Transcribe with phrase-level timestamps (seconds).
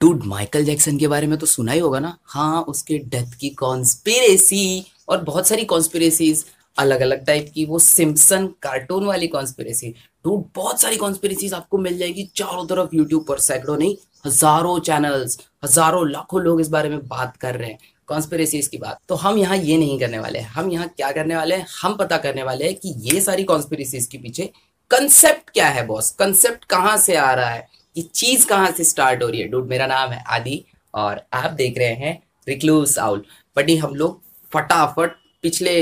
[0.00, 3.50] Dude Michael Jackson के बारे में तो सुना ही होगा ना। हाँ उसके डेथ की
[3.56, 6.44] कॉन्स्पिरेसी और बहुत सारी कॉन्स्पिरेसीज
[6.76, 9.94] अलग अलग टाइप की, वो सिम्पसन कार्टून वाली कॉन्स्पिरेसी
[10.24, 13.96] डूड बहुत सारी कॉन्स्पिरेसीज आपको मिल जाएगी चारों तरफ़ यूट्यूब पर, सैकड़ों नहीं,
[14.26, 17.78] हज़ारों चैनल्स हज़ारों लाखों लोग इस बारे में बात कर रहे हैं
[18.08, 21.54] कॉन्स्पिरेसीज की बात। तो हम यहाँ ये नहीं करने वाले हम यहाँ क्या करने वाले
[21.54, 21.66] हैं?
[21.82, 24.50] हम पता करने वाले हैं कि ये सारी कॉन्स्पिरेसीज के पीछे
[24.90, 27.68] कंसेप्ट क्या है बॉस कंसेप्ट कहाँ से आ रहा है?
[27.96, 29.48] कि चीज़ कहाँ से स्टार्ट हो रही है?
[29.48, 30.64] डूड, मेरा नाम है आदि
[30.94, 33.24] और आप देख रहे हैं रिक्लूस आउल
[33.56, 34.20] बटी हम लोग
[34.52, 35.72] फटाफट पिछले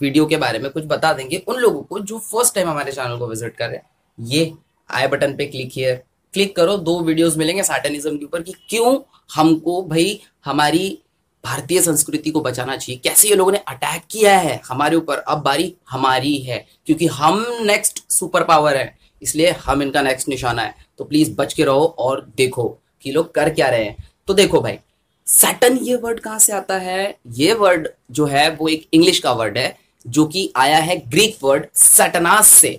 [0.00, 3.18] वीडियो के बारे में कुछ बता देंगे उन लोगों को जो फ़र्स्ट टाइम हमारे चैनल
[3.18, 3.84] को विज़िट कर रहे हैं।
[4.18, 4.52] ये
[4.90, 6.02] आई बटन पे क्लिक हियर
[6.34, 8.98] क्लिक करो, दो वीडियोस मिलेंगे सैटनिज्म के ऊपर कि क्यों
[9.30, 10.98] हमको भाई हमारी
[11.44, 15.18] भारतीय संस्कृति को बचाना चाहिए। कैसे ये लोगों ने अटैक किया है हमारे ऊपर?
[15.18, 20.62] अब बारी हमारी है, क्योंकि हम नेक्स्ट सुपर पावर है, इसलिए हम इनका नेक्स्ट निशाना
[20.62, 22.64] है। तो प्लीज़ बच के रहो और देखो
[23.02, 24.78] कि लोग कर क्या रहे हैं। तो देखो भाई
[25.26, 27.16] सैटन ये वर्ड कहाँ से आता है?
[27.28, 29.76] ये वर्ड जो है, वो एक इंग्लिश का वर्ड है,
[30.06, 32.78] जो कि आया है ग्रीक वर्ड सैटनास से।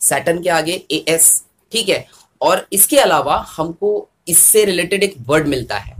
[0.00, 2.06] सैटन के आगे ए एस ठीक है?
[2.40, 5.96] और इसके अलावा हमको इससे रिलेटेड एक वर्ड मिलता है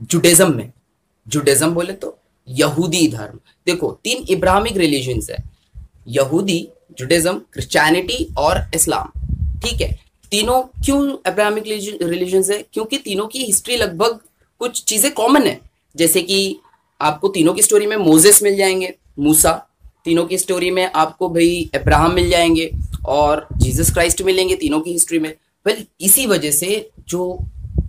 [0.00, 0.72] जुडेज्म में।
[1.26, 2.16] जुडेज्म बोले तो
[2.48, 5.38] यहूदी धर्म। देखो, तीन इब्राहिमिक रिलीजन है,
[6.08, 9.12] यहूदी जुडेज्म क्रिश्चियनिटी और इस्लाम
[9.60, 10.05] ठीक है?
[10.30, 11.64] तीनों क्यों अब्राहमिक
[12.02, 12.64] रिलीजन है?
[12.72, 14.18] क्योंकि तीनों की हिस्ट्री लगभग
[14.58, 15.60] कुछ चीज़ें कॉमन है।
[15.96, 16.58] जैसे कि
[17.00, 19.52] आपको तीनों की स्टोरी में मोजेस मिल जाएँगे, मूसा।
[20.04, 22.70] तीनों की स्टोरी में आपको भाई अब्राहम मिल जाएँगे
[23.06, 25.34] और जीसस क्राइस्ट मिलेंगे तीनों की हिस्ट्री में।
[25.66, 27.38] वेल इसी वजह से जो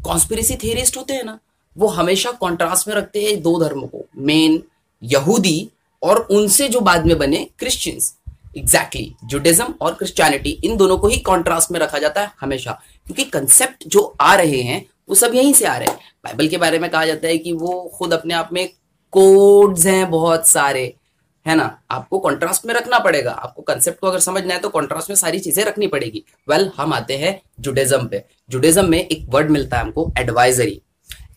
[0.05, 1.39] कॉन्स्पिरेसी थियरिस्ट होते हैं ना,
[1.77, 4.63] वो हमेशा कॉन्ट्रास्ट में रखते हैं दो धर्मों को मेन
[5.03, 5.69] यहूदी
[6.03, 8.13] और उनसे जो बाद में बने क्रिश्चियंस
[8.57, 12.71] एग्जैक्टली exactly, जुडिज्म और क्रिश्चियनिटी इन दोनों को ही कॉन्ट्रास्ट में रखा जाता है हमेशा।
[13.05, 16.57] क्योंकि कंसेप्ट जो आ रहे हैं वो सब यहीं से आ रहे हैं। बाइबल के
[16.57, 18.69] बारे में कहा जाता है कि वो खुद अपने आप में
[19.11, 20.93] कोड्स हैं बहुत सारे।
[21.47, 21.81] है ना?
[21.91, 25.39] आपको कॉन्ट्रास्ट में रखना पड़ेगा। आपको कंसेप्ट को अगर समझना है तो कॉन्ट्रास्ट में सारी
[25.39, 29.77] चीज़ें रखनी पड़ेगी। वेल well, हम आते हैं जुडिज्म पे। जुडिज्म में एक वर्ड मिलता
[29.77, 30.81] है हमको एडवाइजरी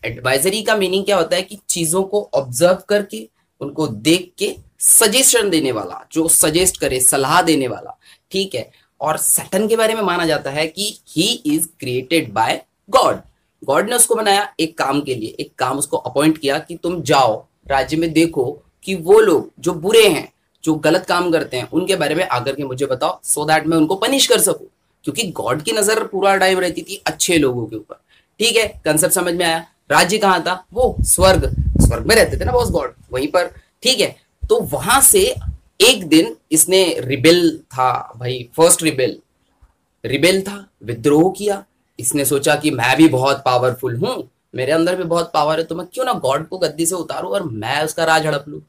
[0.05, 3.29] एडवाइजरी का मीनिंग क्या होता है कि चीज़ों को ऑब्ज़र्व करके
[3.61, 7.97] उनको देख के सजेशन देने वाला, जो सजेस्ट करे, सलाह देने वाला,
[8.31, 8.69] ठीक है?
[9.01, 13.21] और सैटन के बारे में माना जाता है कि he is created by God
[13.63, 17.01] God ने उसको बनाया एक काम के लिए, एक काम उसको अपॉइंट किया कि तुम
[17.01, 17.35] जाओ,
[17.67, 18.45] राज्य में देखो
[18.83, 20.31] कि वो लोग जो बुरे हैं,
[20.63, 23.67] जो गलत काम करते हैं, उनके बारे में आकर के मुझे बताओ सो so दैट
[23.67, 24.67] मैं उनको पनिश कर सकूँ।
[25.05, 27.95] क्योंकि गॉड की नज़र पूरा टाइम रहती थी अच्छे लोगों के ऊपर,
[28.39, 28.67] ठीक है?
[28.85, 29.65] कंसेप्ट समझ में आया?
[29.91, 30.63] राज्य कहाँ था?
[30.73, 31.45] वो स्वर्ग
[31.81, 33.51] स्वर्ग में रहते थे ना बॉस गॉड वहीं पर,
[33.83, 34.15] ठीक है?
[34.43, 35.23] तो वहाँ से
[35.81, 39.17] एक दिन इसने रिबेल था, भाई फ़र्स्ट रिबेल।
[40.03, 41.63] रिबेल था, विद्रोह किया।
[41.99, 45.75] इसने सोचा कि मैं भी बहुत पावरफुल हूँ, मेरे अंदर भी बहुत पावर है तो
[45.75, 48.61] मैं क्यों ना गॉड को गद्दी से उतारू और मैं उसका राज हड़प लू,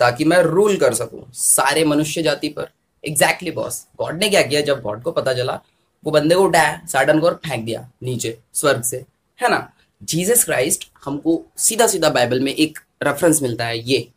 [0.00, 2.68] ताकि मैं रूल कर सकूँ सारे मनुष्य जाति पर।
[3.04, 4.60] एग्जैक्टली बॉस गॉड ने क्या किया?
[4.60, 5.60] जब गॉड को पता चला,
[6.04, 9.04] वो बंदे को उठाया साडन को और फेंक दिया, नीचे, स्वर्ग से।
[9.38, 9.70] है ना?
[10.02, 14.08] जीसस क्राइस्ट हमको सीधा सीधा बाइबल में एक रेफरेंस मिलता है, ये।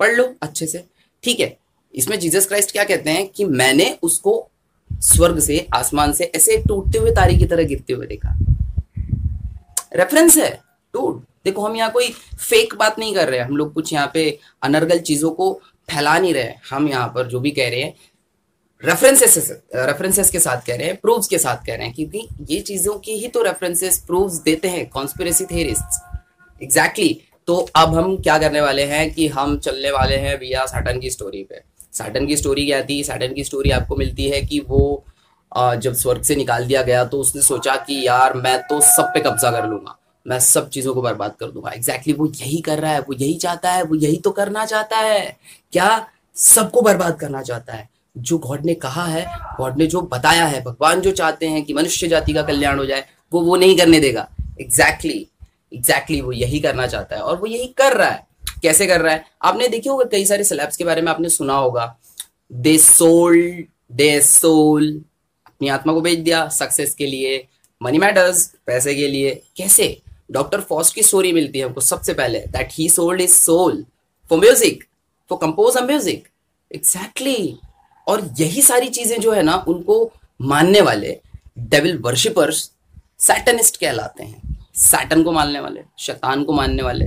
[0.00, 0.84] पढ़ लो अच्छे से।
[1.22, 1.56] ठीक है?
[1.94, 4.48] इसमें जीसस क्राइस्ट क्या कहते हैं कि मैंने उसको
[4.90, 8.36] स्वर्ग से, आसमान से ऐसे टूटते हुए तारी की तरह गिरते हुए देखा।
[9.96, 10.50] रेफरेंस है।
[10.94, 12.08] टूट देखो, हम यहाँ कोई
[12.38, 15.52] फेक बात नहीं कर रहे हम लोग कुछ यहाँ पे अनर्गल चीज़ों को
[15.88, 17.94] फैला नहीं रहे हम यहाँ पर जो भी कह रहे हैं
[18.82, 22.60] रेफरेंसेस रेफरेंसेस के साथ कह रहे हैं प्रूफ्स के साथ कह रहे हैं क्योंकि ये
[22.60, 27.08] चीज़ों की ही तो रेफरेंसेस प्रूफ्स देते हैं कॉन्स्पिरेसी थेरिस्ट एग्जैक्टली
[27.48, 31.10] तो अब हम क्या करने वाले हैं कि हम चलने वाले हैं भैया सैटन की
[31.10, 31.60] स्टोरी पे।
[31.92, 33.02] सैटन की स्टोरी क्या थी?
[33.04, 35.04] सैटन की स्टोरी आपको मिलती है कि वो
[35.52, 39.20] जब स्वर्ग से निकाल दिया गया तो उसने सोचा कि यार मैं तो सब पे
[39.20, 39.96] कब्जा कर लूँगा।
[40.26, 43.14] मैं सब चीज़ों को बर्बाद कर दूँगा। एग्जैक्टली exactly, वो यही कर रहा है वो
[43.14, 45.36] यही चाहता है वो यही तो करना चाहता है।
[45.72, 47.88] क्या सबको बर्बाद करना चाहता है?
[48.16, 49.24] जो गॉड ने कहा है
[49.58, 52.86] गॉड ने जो बताया है भगवान जो चाहते हैं कि मनुष्य जाति का कल्याण हो
[52.86, 54.28] जाए वो वो नहीं करने देगा।
[54.60, 55.35] Exactly exactly.
[55.72, 58.26] एग्जैक्टली exactly, वो यही करना चाहता है और वो यही कर रहा है।
[58.62, 59.24] कैसे कर रहा है?
[59.42, 61.96] आपने देखी होगा कई सारे स्लैब्स के बारे में आपने सुना होगा।
[62.52, 64.92] दे सोल्ड दे सोल
[65.46, 67.46] अपनी आत्मा को बेच दिया सक्सेस के लिए
[67.80, 70.02] मनी मैटर्स पैसे के लिए। कैसे?
[70.30, 73.84] डॉक्टर फॉस्ट की स्टोरी मिलती है हमको सबसे पहले that he sold is sold
[74.30, 74.84] for music
[75.30, 76.28] for compose a music
[76.70, 77.58] exactly
[78.06, 81.16] और यही सारी चीज़ें जो है ना, उनको मानने वाले
[81.58, 82.70] डेविल वर्शिपर्स
[83.18, 84.45] सैटनिस्ट कहलाते हैं।
[84.76, 87.06] सैटन को मानने वाले, शैतान को मानने वाले।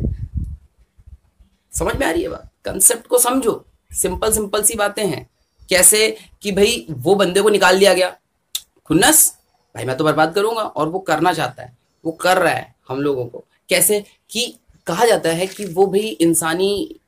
[1.73, 2.51] समझ में आ रही है बात?
[2.65, 5.29] कंसेप्ट को समझो। सिंपल सिंपल सी बातें हैं।
[5.69, 8.17] कैसे कि भाई वो बंदे को निकाल दिया गया?
[8.85, 9.37] खुन्नस,
[9.75, 13.01] भाई मैं तो बर्बाद करूँगा और वो करना चाहता है। वो कर रहा है हम
[13.01, 14.55] लोगों को। कैसे कि
[14.87, 16.99] कहा जाता है कि वो भी इंसानी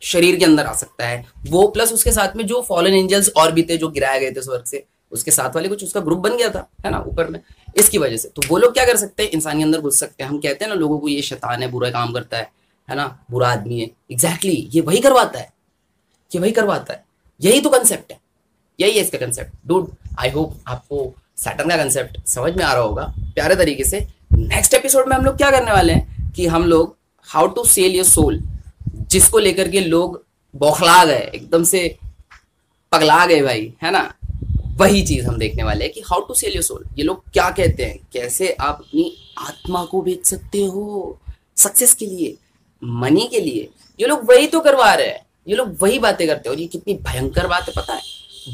[0.00, 3.52] शरीर के अंदर आ सकता है। वो प्लस उसके साथ में जो फॉलन एंजल्स और
[3.52, 6.36] भी थे जो गिराए गए थे स्वर्ग से उसके साथ वाले कुछ उसका ग्रुप बन
[6.36, 7.40] गया था है ना ऊपर में।
[7.76, 9.30] इसकी वजह से। तो वो लोग क्या कर सकते हैं?
[9.30, 11.70] इंसान के अंदर घुस सकते हैं। हम कहते हैं ना लोगों को ये शैतान है
[11.70, 12.50] बुरा काम करता है
[12.88, 15.52] है ना बुरा आदमी है। एग्जैक्टली exactly, ये वही करवाता है।
[16.34, 17.04] ये वही करवाता है।
[17.40, 18.18] यही तो कंसेप्ट है।
[18.80, 22.82] यही है इसका कंसेप्ट डूड आई होप आपको सैटर्न का कंसेप्ट समझ में आ रहा
[22.82, 26.64] होगा। प्यारे तरीके से नेक्स्ट एपिसोड में हम लोग क्या करने वाले हैं कि हम
[26.64, 26.96] लोग
[27.28, 28.40] how to sell your soul
[29.10, 30.22] जिसको लेकर के लोग
[30.54, 31.96] बौखला गए एकदम से
[32.92, 34.12] पगला गए भाई है ना?
[34.74, 37.48] वही चीज़ हम देखने वाले हैं कि how to sell your soul ये लोग क्या
[37.50, 37.98] कहते हैं?
[38.12, 41.18] कैसे आप अपनी आत्मा को बेच सकते हो?
[41.56, 42.36] सक्सेस के लिए
[42.82, 43.68] मनी के लिए।
[44.00, 46.66] ये लोग वही तो करवा रहे हैं। ये लोग वही बातें करते हैं और ये
[46.68, 48.02] कितनी भयंकर बात है, पता है?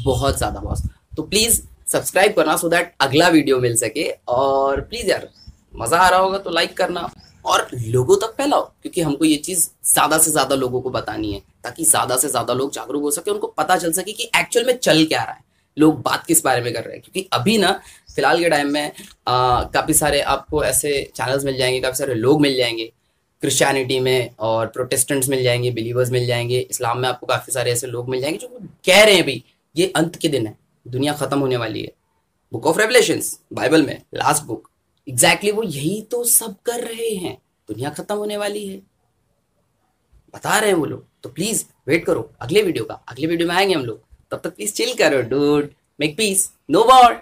[0.05, 0.81] बहुत ज़्यादा बॉस
[1.17, 5.29] तो प्लीज़ सब्सक्राइब करना सो दैट अगला वीडियो मिल सके। और प्लीज़ यार,
[5.75, 7.09] मज़ा आ रहा होगा तो लाइक करना।
[7.45, 11.41] और लोगों तक फैलाओ, क्योंकि हमको ये चीज़ ज़्यादा से ज़्यादा लोगों को बतानी है,
[11.63, 14.77] ताकि ज़्यादा से ज़्यादा लोग जागरूक हो सके, उनको पता चल सके कि एक्चुअल में
[14.77, 17.01] चल क्या रहा है। लोग बात किस बारे में कर रहे हैं?
[17.01, 17.71] क्योंकि अभी ना,
[18.15, 18.91] फ़िलहाल के टाइम में
[19.29, 22.91] काफ़ी सारे आपको ऐसे चैनल्स मिल जाएँगे, काफ़ी सारे लोग मिल जाएँगे।
[23.43, 27.87] क्रिश्चियनिटी में और प्रोटेस्टेंट्स मिल जाएँगे बिलीवर्स मिल जाएँगे इस्लाम में आपको काफ़ी सारे ऐसे
[27.87, 28.47] लोग मिल जाएँगे जो
[28.85, 29.43] कह रहे हैं भाई
[29.75, 31.91] ये अंत के दिन है, दुनिया खत्म होने वाली है।
[32.51, 33.21] बुक ऑफ़ रेवलेशन
[33.53, 34.69] बाइबल में लास्ट बुक
[35.07, 37.37] एग्जैक्टली वो यही तो सब कर रहे हैं,
[37.69, 38.77] दुनिया खत्म होने वाली है।
[40.33, 43.55] बता रहे हैं वो लोग तो प्लीज़ वेट करो, अगले वीडियो का, अगले वीडियो में
[43.55, 44.01] आएँगे हम लोग।
[44.31, 45.69] तब तक प्लीज़ चिल करो dude
[45.99, 47.13] make peace no war